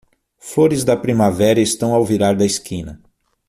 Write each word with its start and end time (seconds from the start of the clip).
Flores 0.39 0.83
da 0.83 0.97
primavera 0.97 1.59
estão 1.61 1.93
ao 1.93 2.03
virar 2.03 2.33
da 2.35 2.43
esquina 2.43 2.99